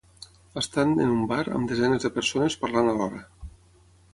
estant 0.61 0.93
en 1.03 1.11
un 1.17 1.21
bar 1.31 1.43
amb 1.59 1.73
desenes 1.73 2.07
de 2.07 2.11
persones 2.17 2.59
parlant 2.65 2.91
a 2.93 2.97
l'hora 2.99 3.25